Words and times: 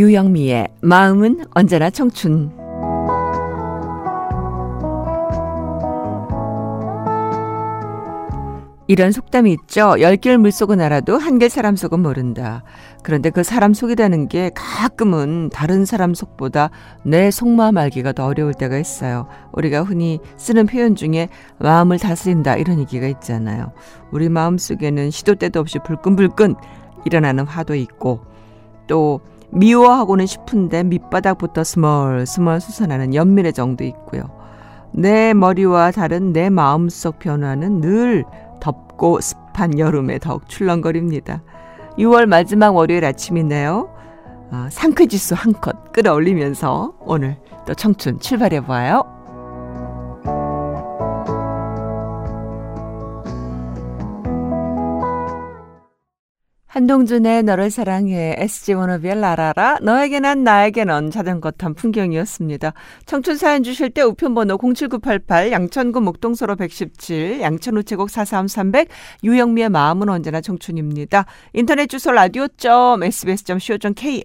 유영미의 0.00 0.68
마음은 0.80 1.44
언제나 1.50 1.90
청춘. 1.90 2.58
이런 8.86 9.12
속담이 9.12 9.52
있죠. 9.52 10.00
열 10.00 10.16
길 10.16 10.36
물속은 10.38 10.80
알아도 10.80 11.16
한 11.16 11.38
길 11.38 11.48
사람 11.50 11.76
속은 11.76 12.00
모른다. 12.00 12.64
그런데 13.04 13.28
그 13.30 13.42
사람 13.44 13.72
속이라는 13.72 14.28
게 14.28 14.50
가끔은 14.54 15.50
다른 15.52 15.84
사람 15.84 16.12
속보다 16.14 16.70
내 17.04 17.30
속마음 17.30 17.76
알기가 17.78 18.12
더 18.12 18.24
어려울 18.26 18.52
때가 18.54 18.78
있어요. 18.78 19.28
우리가 19.52 19.82
흔히 19.82 20.18
쓰는 20.38 20.66
표현 20.66 20.96
중에 20.96 21.28
마음을 21.58 21.98
다스린다 21.98 22.56
이런 22.56 22.80
얘기가 22.80 23.06
있잖아요. 23.06 23.72
우리 24.10 24.28
마음 24.30 24.56
속에는 24.58 25.10
시도 25.10 25.34
때도 25.36 25.60
없이 25.60 25.78
불끈불끈 25.84 26.56
일어나는 27.04 27.44
화도 27.46 27.74
있고 27.76 28.24
또 28.88 29.20
미워하고는 29.52 30.26
싶은데 30.26 30.82
밑바닥부터 30.84 31.64
스멀스멀 31.64 32.60
솟아나는 32.60 33.14
연민의 33.14 33.52
정도 33.52 33.84
있고요. 33.84 34.30
내 34.92 35.34
머리와 35.34 35.90
다른 35.92 36.32
내 36.32 36.50
마음속 36.50 37.18
변화는 37.18 37.80
늘 37.80 38.24
덥고 38.60 39.20
습한 39.20 39.78
여름에 39.78 40.18
더욱 40.18 40.48
출렁거립니다. 40.48 41.42
6월 41.98 42.26
마지막 42.26 42.74
월요일 42.74 43.04
아침이네요. 43.04 43.88
어, 44.52 44.66
상쾌지수 44.70 45.34
한컷 45.36 45.92
끌어올리면서 45.92 46.94
오늘 47.00 47.36
또 47.66 47.74
청춘 47.74 48.18
출발해봐요. 48.18 49.19
한동준의 56.70 57.42
너를 57.42 57.68
사랑해 57.68 58.36
SG 58.38 58.74
워너비의 58.74 59.20
라라라 59.20 59.78
너에게 59.82 60.20
난 60.20 60.44
나에게 60.44 60.84
넌 60.84 61.10
자전거 61.10 61.50
탄 61.50 61.74
풍경이었습니다. 61.74 62.74
청춘 63.06 63.36
사연 63.36 63.64
주실 63.64 63.90
때 63.90 64.02
우편번호 64.02 64.56
07988 64.56 65.50
양천구 65.50 66.00
목동서로 66.00 66.54
117 66.54 67.40
양천 67.40 67.76
우체국 67.76 68.08
43300 68.08 68.86
유영미의 69.24 69.68
마음은 69.68 70.08
언제나 70.08 70.40
청춘입니다. 70.40 71.26
인터넷 71.54 71.88
주소 71.88 72.12
라디오 72.12 72.46
sbs.co.kr 73.02 74.22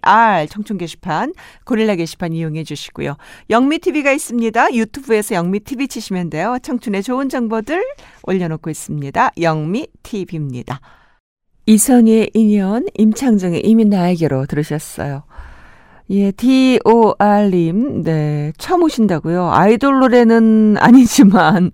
청춘 0.47 0.77
게시판 0.77 1.33
고릴라 1.63 1.95
게시판 1.95 2.31
이용해 2.31 2.63
주시고요. 2.63 3.17
영미 3.49 3.79
TV가 3.79 4.11
있습니다. 4.11 4.71
유튜브에서 4.75 5.33
영미 5.33 5.61
TV 5.61 5.87
치시면 5.87 6.29
돼요. 6.29 6.59
청춘의 6.61 7.01
좋은 7.01 7.27
정보들 7.27 7.83
올려놓고 8.21 8.69
있습니다. 8.69 9.31
영미 9.41 9.87
TV입니다. 10.03 10.79
이선희의 11.65 12.31
인연, 12.33 12.85
임창정의 12.97 13.61
이미 13.61 13.85
나에게로 13.85 14.45
들으셨어요. 14.45 15.23
예, 16.11 16.31
DOR님, 16.31 18.03
네, 18.03 18.53
처음 18.59 18.83
오신다고요. 18.83 19.49
아이돌 19.51 19.99
노래는 20.01 20.75
아니지만 20.79 21.71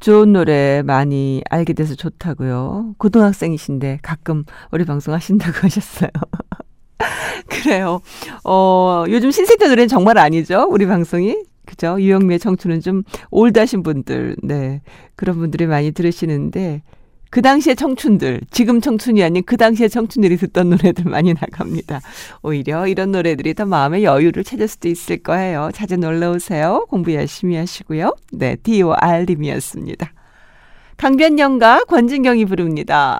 좋은 0.00 0.32
노래 0.32 0.82
많이 0.82 1.42
알게 1.50 1.74
돼서 1.74 1.94
좋다고요. 1.94 2.94
고등학생이신데 2.96 3.98
가끔 4.00 4.44
우리 4.70 4.84
방송 4.86 5.12
하신다고 5.12 5.58
하셨어요. 5.60 6.08
그래요. 7.46 8.00
어, 8.44 9.04
요즘 9.08 9.30
신세대 9.30 9.68
노래는 9.68 9.88
정말 9.88 10.16
아니죠? 10.16 10.66
우리 10.70 10.86
방송이? 10.86 11.36
그죠? 11.66 12.00
유영미의 12.00 12.38
청춘은 12.38 12.80
좀 12.80 13.02
올드하신 13.30 13.82
분들, 13.82 14.36
네. 14.42 14.80
그런 15.14 15.36
분들이 15.36 15.66
많이 15.66 15.92
들으시는데, 15.92 16.82
그 17.34 17.42
당시의 17.42 17.74
청춘들, 17.74 18.42
지금 18.52 18.80
청춘이 18.80 19.20
아닌 19.24 19.42
그 19.44 19.56
당시의 19.56 19.90
청춘들이 19.90 20.36
듣던 20.36 20.70
노래들 20.70 21.06
많이 21.10 21.34
나갑니다. 21.34 22.00
오히려 22.42 22.86
이런 22.86 23.10
노래들이 23.10 23.54
더 23.54 23.66
마음의 23.66 24.04
여유를 24.04 24.44
찾을 24.44 24.68
수도 24.68 24.86
있을 24.86 25.16
거예요. 25.16 25.70
자주 25.74 25.96
놀러 25.96 26.30
오세요. 26.30 26.86
공부 26.88 27.12
열심히 27.12 27.56
하시고요. 27.56 28.14
네, 28.30 28.54
D.O.R.님이었습니다. 28.62 30.12
강변영과 30.96 31.86
권진경이 31.88 32.44
부릅니다. 32.44 33.18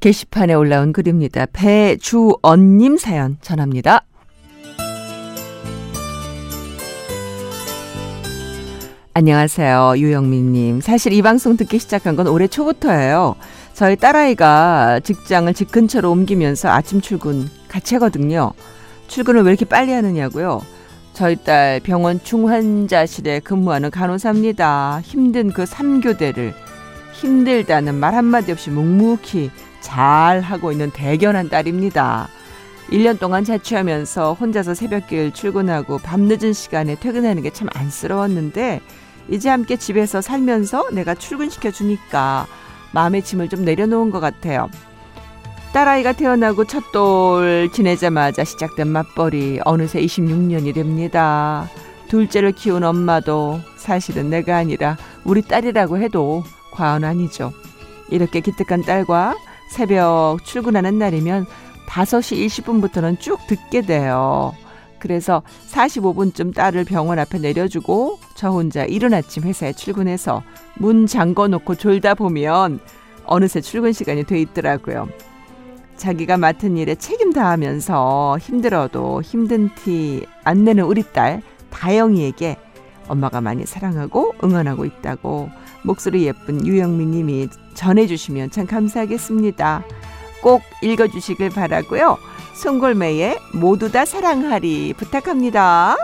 게시판에 0.00 0.52
올라온 0.52 0.92
글입니다. 0.92 1.46
배주언님 1.54 2.98
사연 2.98 3.38
전합니다. 3.40 4.04
안녕하세요. 9.18 9.94
유영민님. 9.96 10.80
사실 10.80 11.12
이 11.12 11.22
방송 11.22 11.56
듣기 11.56 11.80
시작한 11.80 12.14
건 12.14 12.28
올해 12.28 12.46
초부터예요. 12.46 13.34
저희 13.74 13.96
딸아이가 13.96 15.00
직장을 15.00 15.52
집 15.54 15.72
근처로 15.72 16.12
옮기면서 16.12 16.68
아침 16.68 17.00
출근 17.00 17.48
같이 17.66 17.96
하거든요. 17.96 18.52
출근을 19.08 19.42
왜 19.42 19.50
이렇게 19.50 19.64
빨리 19.64 19.90
하느냐고요? 19.90 20.62
저희 21.14 21.34
딸 21.34 21.80
병원 21.80 22.22
중환자실에 22.22 23.40
근무하는 23.40 23.90
간호사입니다. 23.90 25.00
힘든 25.02 25.50
그 25.52 25.64
3교대를 25.64 26.54
힘들다는 27.14 27.96
말 27.96 28.14
한마디 28.14 28.52
없이 28.52 28.70
묵묵히 28.70 29.50
잘 29.80 30.42
하고 30.42 30.70
있는 30.70 30.92
대견한 30.92 31.48
딸입니다. 31.48 32.28
1년 32.92 33.18
동안 33.18 33.42
자취하면서 33.42 34.34
혼자서 34.34 34.74
새벽길 34.74 35.32
출근하고 35.32 35.98
밤늦은 35.98 36.52
시간에 36.52 36.94
퇴근하는 36.94 37.42
게 37.42 37.50
참 37.50 37.66
안쓰러웠는데 37.74 38.80
이제 39.28 39.48
함께 39.48 39.76
집에서 39.76 40.20
살면서 40.20 40.90
내가 40.92 41.14
출근시켜 41.14 41.70
주니까 41.70 42.46
마음의 42.92 43.22
짐을 43.22 43.48
좀 43.48 43.64
내려놓은 43.64 44.10
것 44.10 44.20
같아요. 44.20 44.68
딸아이가 45.72 46.12
태어나고 46.12 46.64
첫돌 46.64 47.70
지내자마자 47.72 48.42
시작된 48.42 48.88
맞벌이 48.88 49.60
어느새 49.64 50.00
26년이 50.00 50.74
됩니다. 50.74 51.68
둘째를 52.08 52.52
키운 52.52 52.84
엄마도 52.84 53.60
사실은 53.76 54.30
내가 54.30 54.56
아니라 54.56 54.96
우리 55.24 55.42
딸이라고 55.42 55.98
해도 55.98 56.42
과언 56.72 57.04
아니죠. 57.04 57.52
이렇게 58.10 58.40
기특한 58.40 58.82
딸과 58.82 59.36
새벽 59.70 60.38
출근하는 60.42 60.98
날이면 60.98 61.46
5시 61.86 62.46
20분부터는 62.46 63.20
쭉 63.20 63.38
듣게 63.46 63.82
돼요. 63.82 64.54
그래서 64.98 65.42
45분쯤 65.70 66.54
딸을 66.54 66.84
병원 66.84 67.18
앞에 67.18 67.38
내려주고 67.38 68.18
저 68.34 68.50
혼자 68.50 68.84
이른 68.84 69.14
아침 69.14 69.44
회사에 69.44 69.72
출근해서 69.72 70.42
문 70.76 71.06
잠궈 71.06 71.48
놓고 71.48 71.76
졸다 71.76 72.14
보면 72.14 72.80
어느새 73.24 73.60
출근 73.60 73.92
시간이 73.92 74.24
돼 74.24 74.40
있더라고요. 74.40 75.08
자기가 75.96 76.36
맡은 76.36 76.76
일에 76.76 76.94
책임 76.94 77.32
다하면서 77.32 78.38
힘들어도 78.40 79.20
힘든 79.22 79.68
티 79.74 80.24
안 80.44 80.64
내는 80.64 80.84
우리 80.84 81.02
딸 81.02 81.42
다영이에게 81.70 82.56
엄마가 83.08 83.40
많이 83.40 83.66
사랑하고 83.66 84.34
응원하고 84.42 84.84
있다고 84.84 85.50
목소리 85.82 86.26
예쁜 86.26 86.66
유영민 86.66 87.10
님이 87.10 87.48
전해주시면 87.74 88.50
참 88.50 88.66
감사하겠습니다. 88.66 89.84
꼭 90.42 90.62
읽어주시길 90.82 91.50
바라고요. 91.50 92.16
송골매의 92.58 93.38
모두 93.52 93.90
다 93.90 94.04
사랑하리 94.04 94.92
부탁합니다. 94.94 95.96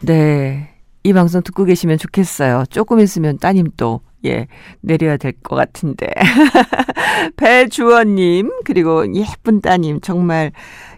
네. 0.00 0.70
이 1.02 1.12
방송 1.12 1.42
듣고 1.42 1.64
계시면 1.64 1.98
좋겠어요. 1.98 2.64
조금 2.70 2.98
있으면 3.00 3.38
따님 3.38 3.68
또, 3.76 4.00
예, 4.24 4.46
내려야 4.80 5.16
될 5.18 5.32
것 5.42 5.54
같은데. 5.56 6.06
배주원님, 7.36 8.50
그리고 8.64 9.04
예쁜 9.14 9.60
따님, 9.60 10.00
정말, 10.00 10.52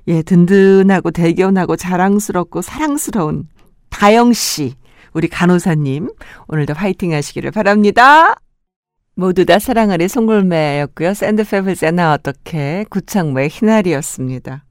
예, 0.06 0.23
든든하고 0.23 1.11
대견하고 1.11 1.75
자랑스럽고 1.77 2.62
사랑스러운 2.62 3.49
다영 3.98 4.34
씨, 4.34 4.75
우리 5.14 5.26
간호사님, 5.26 6.10
오늘도 6.48 6.75
화이팅 6.75 7.14
하시기를 7.14 7.50
바랍니다. 7.50 8.34
모두 9.14 9.46
다 9.46 9.58
사랑하리 9.58 10.06
송골매였고요. 10.08 11.14
샌드페블즈의 11.14 11.93
나 11.93 12.12
어떻게 12.12 12.84
구창모의 12.90 13.48
희날이었습니다. 13.48 14.64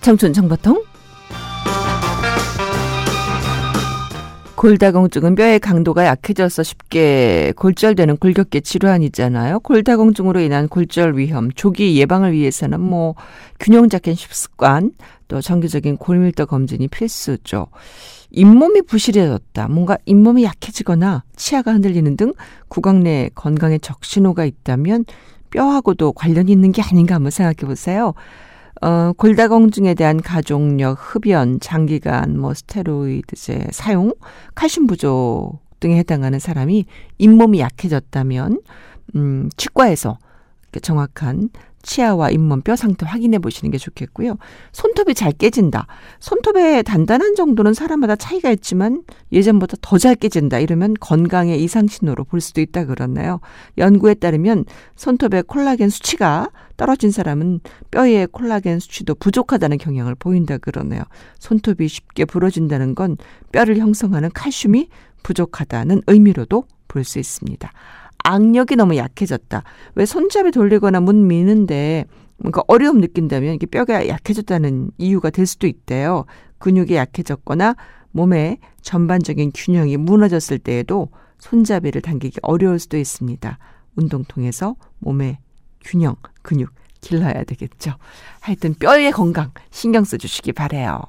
청춘 0.00 0.32
정보통 0.32 0.82
골다공증은 4.56 5.34
뼈의 5.34 5.60
강도가 5.60 6.06
약해져서 6.06 6.62
쉽게 6.62 7.52
골절되는 7.56 8.16
골격계 8.16 8.60
질환이잖아요. 8.60 9.60
골다공증으로 9.60 10.40
인한 10.40 10.66
골절 10.68 11.18
위험, 11.18 11.50
조기 11.52 11.98
예방을 12.00 12.32
위해서는 12.32 12.80
뭐 12.80 13.14
균형 13.60 13.90
잡힌 13.90 14.14
식습관, 14.14 14.92
또 15.28 15.42
정기적인 15.42 15.98
골밀도 15.98 16.46
검진이 16.46 16.88
필수죠. 16.88 17.66
잇몸이 18.30 18.82
부실해졌다. 18.82 19.68
뭔가 19.68 19.98
잇몸이 20.06 20.44
약해지거나 20.44 21.24
치아가 21.36 21.74
흔들리는 21.74 22.16
등 22.16 22.32
구강 22.68 23.02
내 23.02 23.28
건강에 23.34 23.76
적신호가 23.78 24.46
있다면 24.46 25.04
뼈하고도 25.50 26.12
관련이 26.12 26.50
있는 26.50 26.72
게 26.72 26.80
아닌가 26.80 27.14
한번 27.14 27.30
생각해 27.30 27.68
보세요. 27.68 28.14
어, 28.82 29.12
골다공증에 29.16 29.94
대한 29.94 30.20
가족력, 30.20 30.98
흡연, 31.00 31.60
장기간, 31.60 32.38
뭐 32.38 32.52
스테로이드제 32.54 33.68
사용, 33.70 34.12
칼슘 34.54 34.86
부족 34.86 35.60
등에 35.80 35.96
해당하는 35.98 36.38
사람이 36.38 36.84
잇몸이 37.18 37.60
약해졌다면 37.60 38.60
음, 39.16 39.48
치과에서 39.56 40.18
정확한 40.82 41.48
치아와 41.82 42.30
잇몸 42.30 42.60
뼈 42.62 42.74
상태 42.76 43.06
확인해 43.06 43.38
보시는 43.38 43.70
게 43.70 43.78
좋겠고요. 43.78 44.36
손톱이 44.72 45.14
잘 45.14 45.32
깨진다. 45.32 45.86
손톱의 46.18 46.82
단단한 46.82 47.36
정도는 47.36 47.72
사람마다 47.74 48.16
차이가 48.16 48.50
있지만 48.50 49.04
예전보다 49.32 49.76
더 49.80 49.96
잘 49.96 50.16
깨진다. 50.16 50.58
이러면 50.58 50.94
건강의 51.00 51.62
이상 51.62 51.86
신호로 51.86 52.24
볼 52.24 52.40
수도 52.40 52.60
있다 52.60 52.84
그러나요. 52.86 53.40
연구에 53.78 54.14
따르면 54.14 54.64
손톱의 54.96 55.44
콜라겐 55.44 55.88
수치가 55.88 56.50
떨어진 56.76 57.10
사람은 57.10 57.60
뼈의 57.90 58.28
콜라겐 58.28 58.78
수치도 58.80 59.14
부족하다는 59.16 59.78
경향을 59.78 60.14
보인다 60.14 60.58
그러네요. 60.58 61.02
손톱이 61.38 61.88
쉽게 61.88 62.24
부러진다는 62.24 62.94
건 62.94 63.16
뼈를 63.52 63.78
형성하는 63.78 64.30
칼슘이 64.32 64.88
부족하다는 65.22 66.02
의미로도 66.06 66.64
볼 66.88 67.04
수 67.04 67.18
있습니다. 67.18 67.70
악력이 68.24 68.76
너무 68.76 68.96
약해졌다. 68.96 69.62
왜 69.94 70.06
손잡이 70.06 70.50
돌리거나 70.50 71.00
문 71.00 71.26
미는데 71.26 72.06
뭔가 72.38 72.62
어려움 72.66 73.00
느낀다면 73.00 73.54
이게 73.54 73.66
뼈가 73.66 74.08
약해졌다는 74.08 74.90
이유가 74.98 75.30
될 75.30 75.46
수도 75.46 75.66
있대요. 75.66 76.24
근육이 76.58 76.94
약해졌거나 76.94 77.76
몸의 78.12 78.58
전반적인 78.82 79.52
균형이 79.54 79.96
무너졌을 79.98 80.58
때에도 80.58 81.08
손잡이를 81.38 82.00
당기기 82.02 82.38
어려울 82.42 82.78
수도 82.78 82.96
있습니다. 82.96 83.58
운동 83.94 84.24
통해서 84.24 84.74
몸의 84.98 85.38
균형, 85.86 86.16
근육 86.42 86.74
길러야 87.00 87.44
되겠죠. 87.44 87.92
하여튼 88.40 88.74
뼈의 88.74 89.12
건강 89.12 89.52
신경 89.70 90.04
써주시기 90.04 90.52
바래요. 90.52 91.00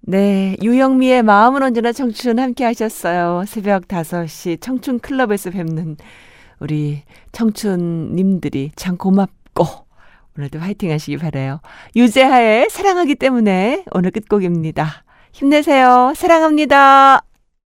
네, 0.00 0.56
유영미의 0.62 1.22
마음은 1.22 1.62
언제나 1.62 1.92
청춘 1.92 2.38
함께 2.38 2.64
하셨어요. 2.64 3.44
새벽 3.46 3.88
5시 3.88 4.58
청춘 4.60 5.00
클럽에서 5.00 5.50
뵙는 5.50 5.96
우리 6.60 7.02
청춘님들이 7.32 8.72
참 8.74 8.96
고맙고 8.96 9.87
오늘도 10.38 10.60
화이팅 10.60 10.92
하시기 10.92 11.16
바래요. 11.16 11.60
유재하의 11.96 12.70
사랑하기 12.70 13.16
때문에 13.16 13.84
오늘 13.90 14.12
끝곡입니다. 14.12 15.04
힘내세요. 15.32 16.12
사랑합니다. 16.16 17.27